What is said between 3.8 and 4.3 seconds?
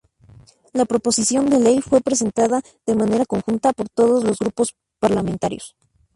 todos